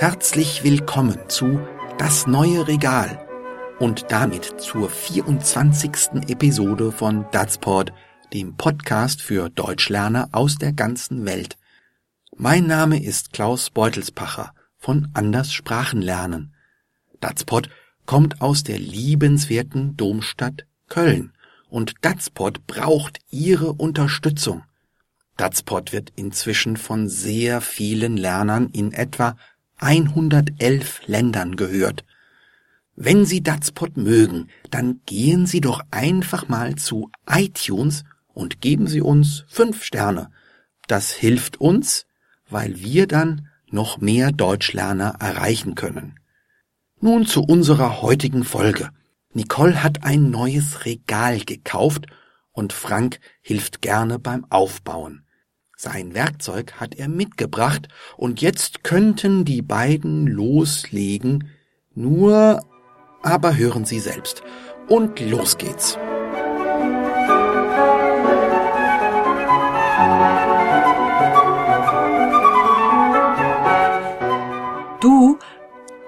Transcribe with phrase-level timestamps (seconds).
[0.00, 1.60] Herzlich willkommen zu
[1.98, 3.22] Das neue Regal
[3.78, 6.26] und damit zur 24.
[6.26, 7.92] Episode von Datsport,
[8.32, 11.58] dem Podcast für Deutschlerner aus der ganzen Welt.
[12.34, 16.54] Mein Name ist Klaus Beutelspacher von Anders Sprachen lernen.
[17.20, 17.68] Datspot
[18.06, 21.34] kommt aus der liebenswerten Domstadt Köln
[21.68, 24.62] und Datspot braucht Ihre Unterstützung.
[25.36, 29.36] Datspot wird inzwischen von sehr vielen Lernern in etwa
[29.80, 32.04] 111 Ländern gehört.
[32.96, 39.00] Wenn Sie Datspot mögen, dann gehen Sie doch einfach mal zu iTunes und geben Sie
[39.00, 40.30] uns fünf Sterne.
[40.86, 42.06] Das hilft uns,
[42.48, 46.18] weil wir dann noch mehr Deutschlerner erreichen können.
[47.00, 48.90] Nun zu unserer heutigen Folge.
[49.32, 52.06] Nicole hat ein neues Regal gekauft
[52.52, 55.24] und Frank hilft gerne beim Aufbauen.
[55.82, 57.88] Sein Werkzeug hat er mitgebracht
[58.18, 61.48] und jetzt könnten die beiden loslegen,
[61.94, 62.62] nur
[63.22, 64.42] aber hören Sie selbst.
[64.90, 65.96] Und los geht's.
[75.00, 75.38] Du,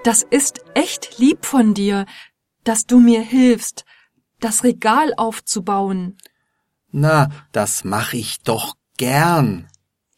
[0.03, 2.05] das ist echt lieb von dir,
[2.63, 3.85] dass du mir hilfst,
[4.39, 6.19] das Regal aufzubauen.
[6.91, 9.67] Na, das mach ich doch gern.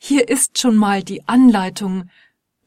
[0.07, 2.11] Hier ist schon mal die Anleitung.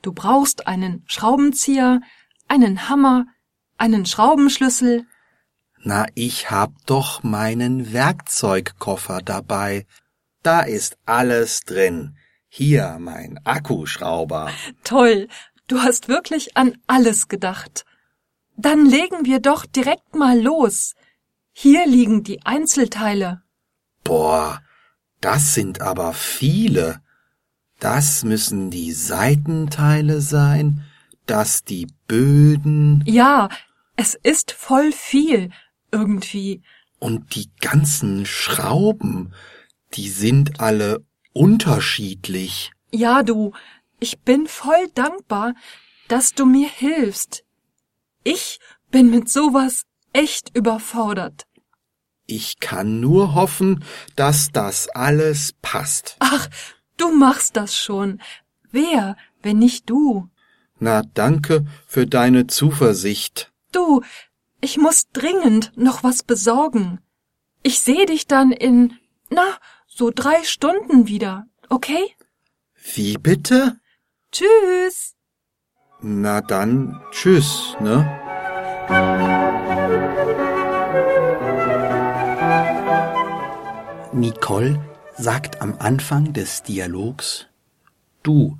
[0.02, 2.00] Du brauchst einen Schraubenzieher,
[2.48, 3.26] einen Hammer,
[3.76, 5.06] einen Schraubenschlüssel.
[5.84, 9.86] Na, ich hab doch meinen Werkzeugkoffer dabei.
[10.42, 12.16] Da ist alles drin.
[12.48, 14.50] Hier mein Akkuschrauber.
[14.82, 15.28] Toll,
[15.68, 17.84] du hast wirklich an alles gedacht.
[18.56, 20.96] Dann legen wir doch direkt mal los.
[21.52, 23.42] Hier liegen die Einzelteile.
[24.02, 24.60] Boah,
[25.20, 27.00] das sind aber viele.
[27.80, 30.84] Das müssen die Seitenteile sein,
[31.26, 33.04] das die Böden.
[33.06, 33.48] Ja,
[33.96, 35.50] es ist voll viel,
[35.92, 36.62] irgendwie.
[36.98, 39.32] Und die ganzen Schrauben,
[39.94, 42.72] die sind alle unterschiedlich.
[42.90, 43.52] Ja, du,
[44.00, 45.54] ich bin voll dankbar,
[46.08, 47.44] dass du mir hilfst.
[48.24, 48.58] Ich
[48.90, 51.46] bin mit sowas echt überfordert.
[52.26, 53.84] Ich kann nur hoffen,
[54.16, 56.16] dass das alles passt.
[56.18, 56.48] Ach,
[56.98, 58.20] du machst das schon.
[58.70, 60.28] Wer, wenn nicht du?
[60.78, 63.50] Na, danke für deine Zuversicht.
[63.72, 64.02] Du,
[64.60, 67.00] ich muss dringend noch was besorgen.
[67.62, 68.94] Ich seh dich dann in,
[69.30, 72.14] na, so drei Stunden wieder, okay?
[72.94, 73.80] Wie bitte?
[74.30, 75.14] Tschüss.
[76.00, 78.06] Na dann, tschüss, ne?
[84.12, 84.80] Nicole
[85.18, 87.46] sagt am Anfang des Dialogs,
[88.22, 88.58] Du,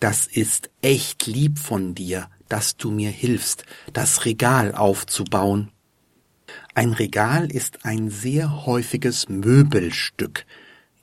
[0.00, 5.70] das ist echt lieb von dir, dass du mir hilfst, das Regal aufzubauen.
[6.74, 10.46] Ein Regal ist ein sehr häufiges Möbelstück.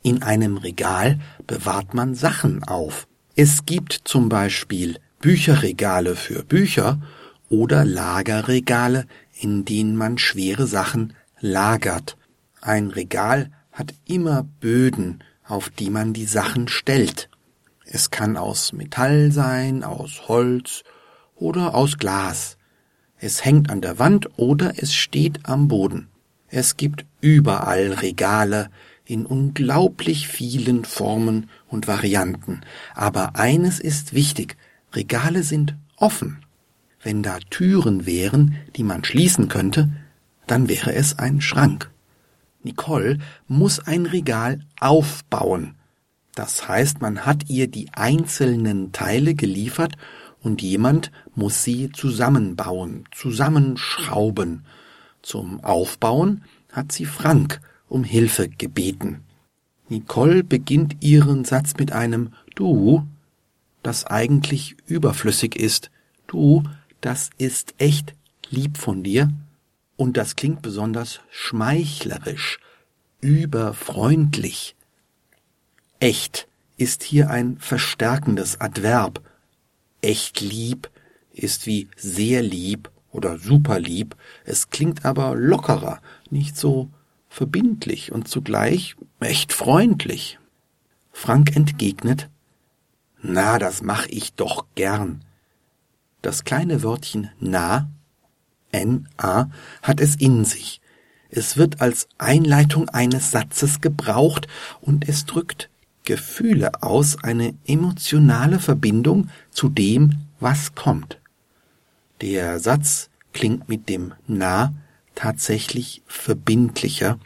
[0.04, 3.08] In einem Regal bewahrt man Sachen auf.
[3.36, 7.00] Es gibt zum Beispiel Bücherregale für Bücher
[7.50, 9.06] oder Lagerregale,
[9.40, 12.18] in denen man schwere Sachen lagert.
[12.62, 17.30] Ein Regal hat immer Böden, auf die man die Sachen stellt.
[17.86, 20.84] Es kann aus Metall sein, aus Holz
[21.36, 22.58] oder aus Glas.
[23.20, 26.08] Es hängt an der Wand oder es steht am Boden.
[26.50, 28.70] Es gibt überall Regale
[29.06, 32.62] in unglaublich vielen Formen und Varianten.
[32.96, 34.58] Aber eines ist wichtig.
[34.94, 36.40] Regale sind offen.
[37.04, 39.90] Wenn da Türen wären, die man schließen könnte,
[40.48, 41.92] dann wäre es ein Schrank.
[42.68, 45.76] Nicole muss ein Regal aufbauen.
[46.36, 49.94] Das heißt, man hat ihr die einzelnen Teile geliefert
[50.42, 54.66] und jemand muss sie zusammenbauen, zusammenschrauben.
[55.22, 59.24] Zum Aufbauen hat sie Frank um Hilfe gebeten.
[59.88, 63.08] Nicole beginnt ihren Satz mit einem Du,
[63.82, 65.90] das eigentlich überflüssig ist.
[66.28, 66.64] Du,
[67.00, 68.14] das ist echt
[68.50, 69.32] lieb von dir.
[69.98, 72.60] Und das klingt besonders schmeichlerisch,
[73.20, 74.76] überfreundlich.
[76.00, 76.48] Echt
[76.78, 79.22] ist hier ein verstärkendes Adverb.
[80.02, 80.90] Echt lieb
[81.34, 84.16] ist wie sehr lieb oder super lieb.
[84.46, 86.90] Es klingt aber lockerer, nicht so
[87.30, 90.40] verbindlich und zugleich echt freundlich.
[91.12, 92.30] Frank entgegnet,
[93.22, 95.26] na, das mach ich doch gern.
[96.22, 97.90] Das kleine Wörtchen na
[98.86, 99.50] NA
[99.82, 100.82] hat es in sich.
[101.30, 104.48] Es wird als Einleitung eines Satzes gebraucht
[104.82, 105.70] und es drückt
[106.04, 111.20] Gefühle aus, eine emotionale Verbindung zu dem, was kommt.
[112.22, 114.74] Der Satz klingt mit dem na
[115.16, 117.20] tatsächlich verbindlicher,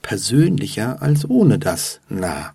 [0.00, 2.54] persönlicher als ohne das na.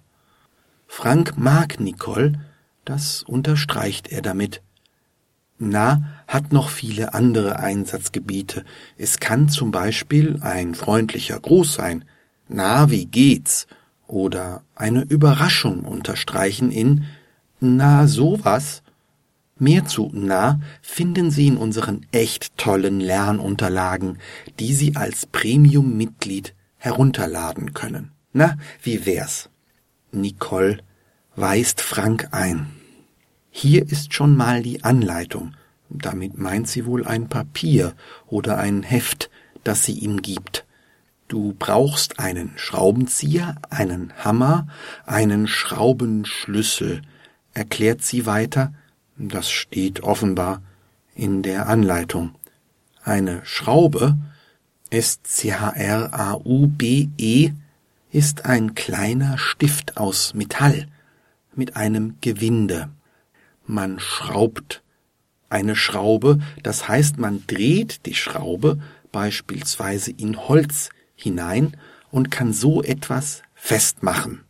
[0.87, 2.39] Frank mag Nicole,
[2.83, 4.61] das unterstreicht er damit.
[5.59, 8.63] Na hat noch viele andere Einsatzgebiete.
[8.97, 12.05] Es kann zum Beispiel ein freundlicher Gruß sein.
[12.47, 13.67] Na, wie geht's?
[14.07, 17.03] Oder eine Überraschung unterstreichen in
[17.59, 18.81] Na, sowas?
[19.57, 24.17] Mehr zu Na finden Sie in unseren echt tollen Lernunterlagen,
[24.59, 28.11] die Sie als Premium-Mitglied herunterladen können.
[28.31, 29.49] Na, wie wär's?
[30.13, 30.77] Nicole
[31.35, 32.78] weist Frank ein.
[33.51, 35.53] Hier ist schon mal die Anleitung.
[35.89, 37.93] Damit meint sie wohl ein Papier
[38.27, 39.29] oder ein Heft,
[39.63, 40.65] das sie ihm gibt.
[41.27, 44.67] Du brauchst einen Schraubenzieher, einen Hammer,
[45.05, 47.01] einen Schraubenschlüssel,
[47.53, 48.73] erklärt sie weiter,
[49.17, 50.61] das steht offenbar
[51.13, 52.33] in der Anleitung.
[53.03, 54.17] Eine Schraube,
[54.89, 55.51] S-C-H-R-A-U-B-E,
[58.11, 60.87] ist ein kleiner Stift aus Metall
[61.53, 62.89] mit einem Gewinde.
[63.71, 64.81] Man schraubt
[65.47, 68.79] eine Schraube, das heißt man dreht die Schraube
[69.11, 71.77] beispielsweise in Holz hinein
[72.09, 74.41] und kann so etwas festmachen.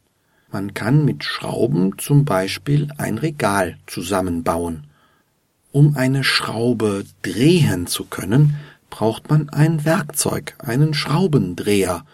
[0.54, 4.88] Man kann mit Schrauben zum Beispiel ein Regal zusammenbauen.
[5.74, 8.56] Um eine Schraube drehen zu können,
[8.90, 12.06] braucht man ein Werkzeug, einen Schraubendreher,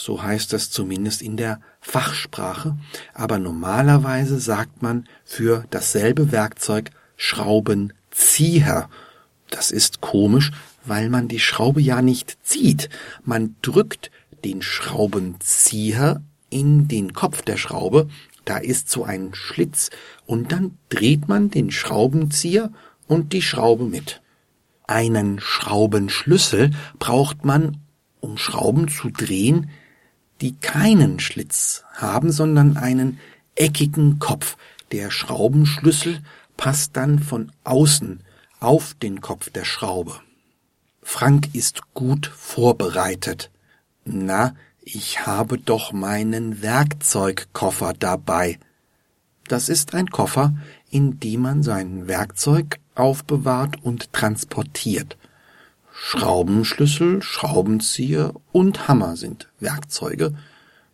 [0.00, 2.76] so heißt es zumindest in der Fachsprache,
[3.12, 8.88] aber normalerweise sagt man für dasselbe Werkzeug Schraubenzieher.
[9.50, 10.52] Das ist komisch,
[10.84, 12.88] weil man die Schraube ja nicht zieht.
[13.24, 14.10] Man drückt
[14.42, 18.08] den Schraubenzieher in den Kopf der Schraube,
[18.46, 19.90] da ist so ein Schlitz,
[20.24, 22.72] und dann dreht man den Schraubenzieher
[23.06, 24.22] und die Schraube mit.
[24.86, 27.76] Einen Schraubenschlüssel braucht man,
[28.20, 29.70] um Schrauben zu drehen,
[30.40, 33.18] die keinen Schlitz haben, sondern einen
[33.54, 34.56] eckigen Kopf.
[34.92, 36.20] Der Schraubenschlüssel
[36.56, 38.20] passt dann von außen
[38.58, 40.20] auf den Kopf der Schraube.
[41.02, 43.50] Frank ist gut vorbereitet.
[44.04, 48.58] Na, ich habe doch meinen Werkzeugkoffer dabei.
[49.48, 50.54] Das ist ein Koffer,
[50.90, 55.16] in dem man sein Werkzeug aufbewahrt und transportiert.
[56.02, 60.34] Schraubenschlüssel, Schraubenzieher und Hammer sind Werkzeuge,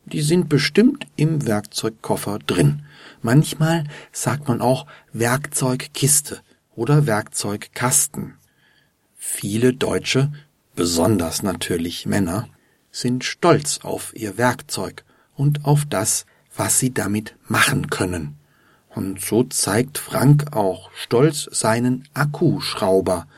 [0.04, 2.82] die sind bestimmt im Werkzeugkoffer drin.
[3.22, 6.40] Manchmal sagt man auch Werkzeugkiste
[6.74, 8.34] oder Werkzeugkasten.
[9.16, 10.32] Viele Deutsche,
[10.74, 12.48] besonders natürlich Männer,
[12.90, 15.04] sind stolz auf ihr Werkzeug
[15.36, 18.36] und auf das, was sie damit machen können.
[18.88, 23.28] Und so zeigt Frank auch stolz seinen Akkuschrauber,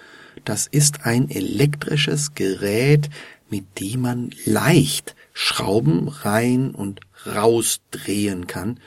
[0.48, 3.10] das ist ein elektrisches Gerät,
[3.50, 8.80] mit dem man leicht Schrauben rein und rausdrehen kann,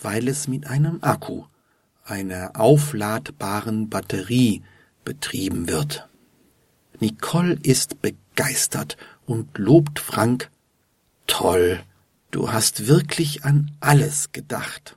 [0.00, 1.44] weil es mit einem Akku,
[2.04, 4.62] einer aufladbaren Batterie
[5.04, 6.08] betrieben wird.
[7.00, 10.50] Nicole ist begeistert und lobt Frank.
[11.26, 11.80] Toll,
[12.30, 14.96] du hast wirklich an alles gedacht.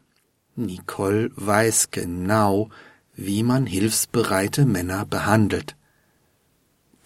[0.56, 2.70] Nicole weiß genau,
[3.16, 5.76] wie man hilfsbereite Männer behandelt.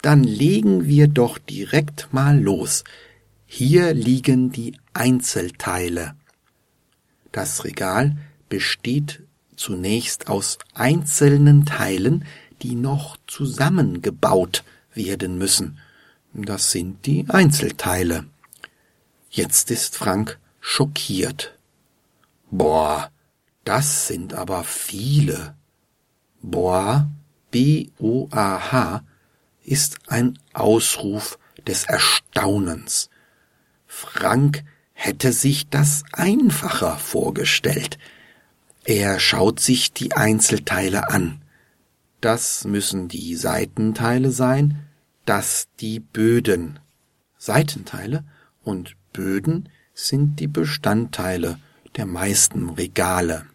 [0.06, 2.84] Dann legen wir doch direkt mal los.
[3.44, 6.14] Hier liegen die Einzelteile.
[7.32, 8.16] Das Regal
[8.48, 9.24] besteht
[9.56, 12.24] zunächst aus einzelnen Teilen,
[12.62, 14.62] die noch zusammengebaut
[14.94, 15.78] werden müssen.
[16.32, 18.26] Das sind die Einzelteile.
[19.28, 21.58] Jetzt ist Frank schockiert.
[22.52, 23.10] Boah,
[23.64, 25.56] das sind aber viele.
[26.42, 27.10] Boah,
[27.50, 29.02] B-O-A-H,
[29.66, 33.10] ist ein Ausruf des Erstaunens.
[33.86, 37.98] Frank hätte sich das einfacher vorgestellt.
[38.84, 41.42] Er schaut sich die Einzelteile an.
[42.20, 44.86] Das müssen die Seitenteile sein,
[45.24, 46.78] das die Böden.
[47.36, 48.24] Seitenteile
[48.62, 51.58] und Böden sind die Bestandteile
[51.96, 53.46] der meisten Regale.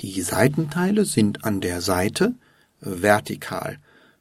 [0.00, 2.34] Die Seitenteile sind an der Seite
[2.80, 3.78] vertikal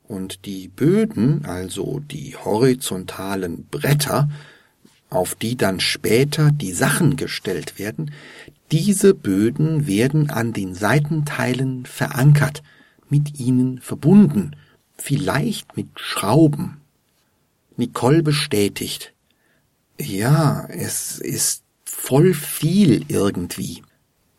[0.10, 4.28] und die Böden, also die horizontalen Bretter,
[5.10, 8.12] auf die dann später die Sachen gestellt werden,
[8.72, 12.64] diese Böden werden an den Seitenteilen verankert,
[13.08, 14.56] mit ihnen verbunden,
[14.98, 16.82] vielleicht mit Schrauben.
[17.78, 19.14] Nicole bestätigt.
[20.00, 23.84] Ja, es ist voll viel irgendwie.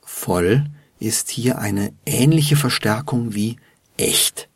[0.02, 0.66] Voll
[0.98, 3.56] ist hier eine ähnliche Verstärkung wie
[3.96, 4.49] echt.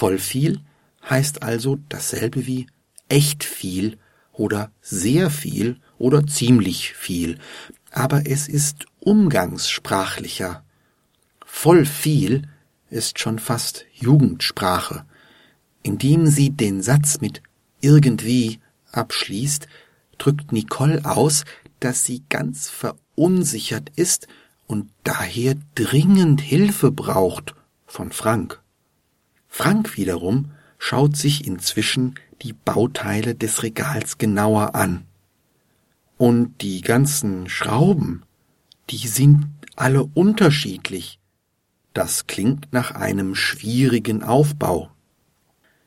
[0.00, 0.62] Voll viel
[1.10, 2.68] heißt also dasselbe wie
[3.10, 3.98] echt viel
[4.32, 7.38] oder sehr viel oder ziemlich viel,
[7.90, 10.64] aber es ist umgangssprachlicher.
[11.44, 12.48] Voll viel
[12.88, 15.04] ist schon fast Jugendsprache.
[15.82, 17.42] Indem sie den Satz mit
[17.82, 18.58] irgendwie
[18.92, 19.68] abschließt,
[20.16, 21.44] drückt Nicole aus,
[21.78, 24.28] dass sie ganz verunsichert ist
[24.66, 27.54] und daher dringend Hilfe braucht
[27.86, 28.62] von Frank.
[29.50, 35.04] Frank wiederum schaut sich inzwischen die Bauteile des Regals genauer an.
[36.16, 38.22] Und die ganzen Schrauben,
[38.88, 41.18] die sind alle unterschiedlich.
[41.92, 44.90] Das klingt nach einem schwierigen Aufbau.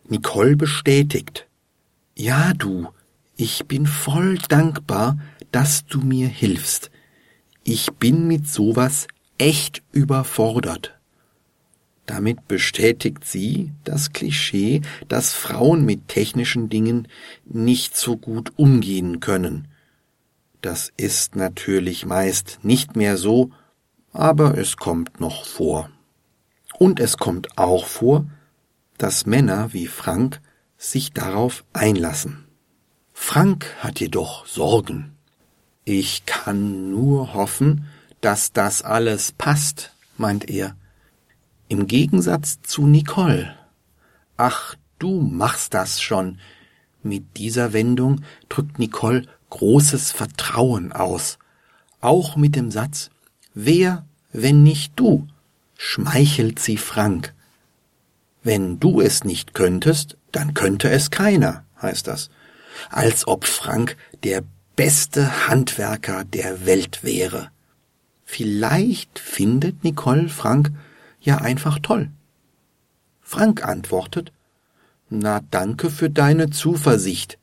[0.08, 1.48] Nicole bestätigt.
[2.16, 2.90] Ja, du,
[3.38, 5.18] ich bin voll dankbar,
[5.52, 6.92] dass du mir hilfst.
[7.64, 10.93] Ich bin mit sowas echt überfordert.
[12.06, 17.08] Damit bestätigt sie das Klischee, dass Frauen mit technischen Dingen
[17.46, 19.68] nicht so gut umgehen können.
[20.62, 23.52] Das ist natürlich meist nicht mehr so,
[24.12, 25.90] aber es kommt noch vor.
[26.78, 28.26] Und es kommt auch vor,
[28.98, 30.42] dass Männer wie Frank
[30.78, 32.46] sich darauf einlassen.
[33.14, 35.16] Frank hat jedoch Sorgen.
[35.86, 37.86] Ich kann nur hoffen,
[38.22, 40.76] dass das alles passt, meint er.
[41.68, 43.56] Im Gegensatz zu Nicole.
[44.38, 46.40] Ach, du machst das schon.
[47.02, 51.38] Mit dieser Wendung drückt Nicole großes Vertrauen aus.
[52.02, 53.10] Auch mit dem Satz
[53.54, 55.28] Wer, wenn nicht du?
[55.78, 57.34] schmeichelt sie Frank.
[58.44, 62.30] Wenn du es nicht könntest, dann könnte es keiner, heißt das.
[62.90, 64.44] Als ob Frank der
[64.76, 67.52] beste Handwerker der Welt wäre.
[68.26, 70.72] Vielleicht findet Nicole Frank
[71.24, 72.12] ja einfach toll.
[73.22, 74.32] Frank antwortet,
[75.10, 77.40] na danke für deine Zuversicht.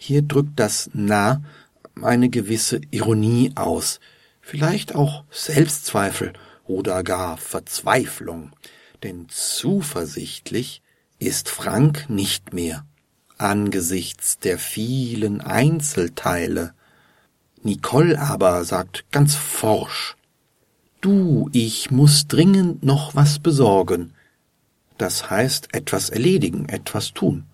[0.00, 1.42] Hier drückt das na
[2.02, 4.00] eine gewisse Ironie aus,
[4.40, 6.32] vielleicht auch Selbstzweifel
[6.64, 8.52] oder gar Verzweiflung,
[9.02, 10.82] denn zuversichtlich
[11.18, 12.84] ist Frank nicht mehr
[13.38, 16.72] angesichts der vielen Einzelteile.
[17.62, 20.15] Nicole aber sagt ganz forsch
[21.00, 24.12] Du, ich muss dringend noch was besorgen.
[24.98, 27.44] Das heißt etwas erledigen, etwas tun.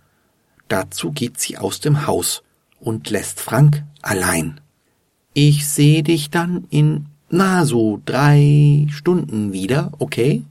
[0.68, 2.42] Dazu geht sie aus dem Haus
[2.80, 4.60] und lässt Frank allein.
[5.34, 10.44] Ich seh dich dann in na so drei Stunden wieder, okay?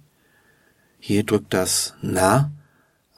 [0.99, 2.51] Hier drückt das na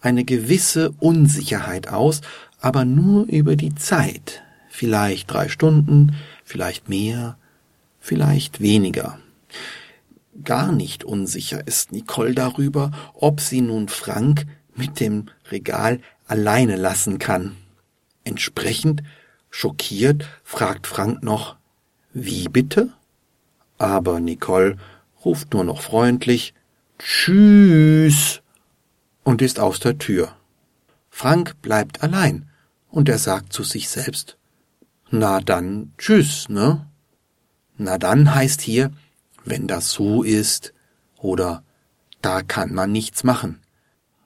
[0.01, 2.21] eine gewisse Unsicherheit aus,
[2.59, 4.43] aber nur über die Zeit.
[4.69, 7.37] Vielleicht drei Stunden, vielleicht mehr,
[7.99, 9.19] vielleicht weniger.
[10.41, 17.19] Gar nicht unsicher ist Nicole darüber, ob sie nun Frank mit dem Regal alleine lassen
[17.19, 17.55] kann.
[18.23, 19.03] Entsprechend
[19.51, 21.57] schockiert fragt Frank noch,
[22.13, 22.91] wie bitte?
[23.77, 24.77] Aber Nicole
[25.23, 26.53] ruft nur noch freundlich,
[26.97, 28.41] Tschüss
[29.23, 30.35] und ist aus der Tür.
[31.09, 32.49] Frank bleibt allein
[32.89, 34.37] und er sagt zu sich selbst,
[35.09, 36.87] na dann tschüss, ne?
[37.77, 38.91] Na dann heißt hier,
[39.45, 40.73] wenn das so ist,
[41.17, 41.63] oder
[42.21, 43.59] da kann man nichts machen.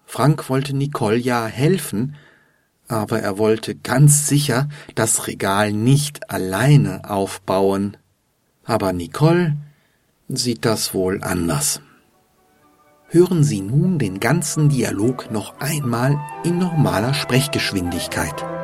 [0.05, 2.15] Frank wollte Nicole ja helfen,
[2.87, 7.97] aber er wollte ganz sicher das Regal nicht alleine aufbauen.
[8.63, 9.57] Aber Nicole
[10.29, 11.81] sieht das wohl anders.
[13.09, 18.56] Hören Sie nun den ganzen Dialog noch einmal in normaler Sprechgeschwindigkeit.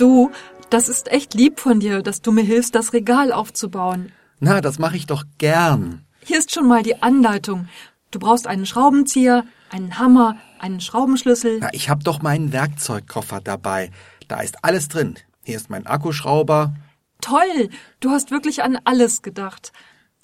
[0.00, 0.30] Du,
[0.70, 4.12] das ist echt lieb von dir, dass du mir hilfst, das Regal aufzubauen.
[4.38, 6.04] Na, das mache ich doch gern.
[6.24, 7.68] Hier ist schon mal die Anleitung.
[8.10, 11.58] Du brauchst einen Schraubenzieher, einen Hammer, einen Schraubenschlüssel.
[11.60, 13.90] Na, ich hab doch meinen Werkzeugkoffer dabei.
[14.28, 15.16] Da ist alles drin.
[15.42, 16.74] Hier ist mein Akkuschrauber,
[17.20, 17.68] Toll,
[18.00, 19.72] du hast wirklich an alles gedacht.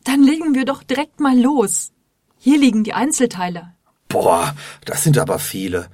[0.04, 1.92] Dann legen wir doch direkt mal los.
[2.38, 3.74] Hier liegen die Einzelteile.
[4.08, 4.54] Boah,
[4.84, 5.88] das sind aber viele.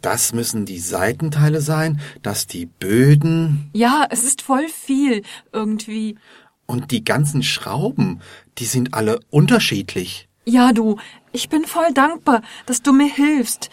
[0.00, 3.70] Das müssen die Seitenteile sein, das die Böden.
[3.72, 6.16] Ja, es ist voll viel irgendwie.
[6.66, 8.20] Und die ganzen Schrauben,
[8.58, 10.28] die sind alle unterschiedlich.
[10.44, 10.98] Ja, du,
[11.32, 13.70] ich bin voll dankbar, dass du mir hilfst.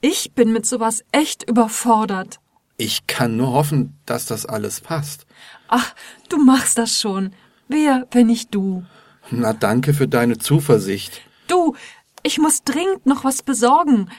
[0.00, 2.40] Ich bin mit sowas echt überfordert.
[2.76, 5.26] Ich kann nur hoffen, dass das alles passt.
[5.68, 5.94] Ach,
[6.28, 7.32] du machst das schon.
[7.68, 8.84] Wer, wenn nicht du?
[9.30, 11.22] Na, danke für deine Zuversicht.
[11.46, 11.74] Du,
[12.22, 14.10] ich muss dringend noch was besorgen.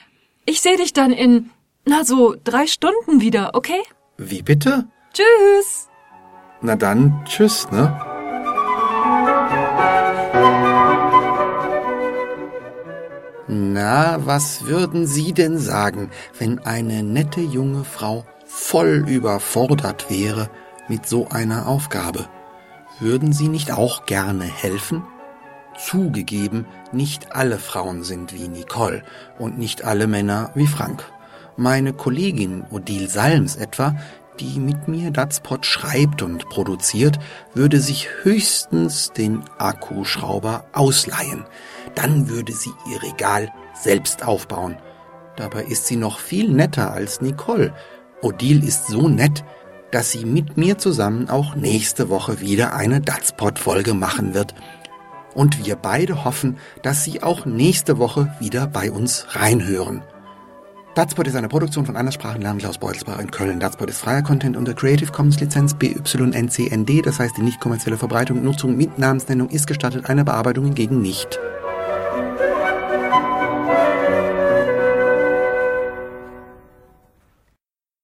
[0.48, 1.50] Ich sehe dich dann in,
[1.86, 3.82] na so, drei Stunden wieder, okay?
[4.18, 4.88] Wie bitte?
[5.12, 5.90] Tschüss.
[6.62, 8.00] Na dann, tschüss, ne?
[13.48, 20.52] Na, was würden Sie denn sagen, wenn eine nette junge Frau voll überfordert wäre
[20.88, 22.30] mit so einer Aufgabe?
[23.00, 25.04] Würden Sie nicht auch gerne helfen?
[25.78, 29.04] Zugegeben, nicht alle Frauen sind wie Nicole
[29.38, 31.04] und nicht alle Männer wie Frank.
[31.58, 33.96] Meine Kollegin Odile Salms etwa,
[34.40, 37.20] die mit mir Datspot schreibt und produziert,
[37.54, 41.46] würde sich höchstens den Akkuschrauber ausleihen.
[41.94, 44.78] Dann würde sie ihr Regal selbst aufbauen.
[45.36, 47.74] Dabei ist sie noch viel netter als Nicole.
[48.22, 49.44] Odile ist so nett,
[49.92, 54.54] dass sie mit mir zusammen auch nächste Woche wieder eine Datspot-Folge machen wird.
[55.36, 60.02] Und wir beide hoffen, dass Sie auch nächste Woche wieder bei uns reinhören.
[60.96, 63.60] Datspot ist eine Produktion von Anderssprachen Klaus Beutelsbach in Köln.
[63.60, 68.38] Datspot ist freier Content unter Creative Commons Lizenz BYNCND, das heißt die nicht kommerzielle Verbreitung
[68.38, 71.38] und Nutzung mit Namensnennung ist gestattet, eine Bearbeitung hingegen nicht.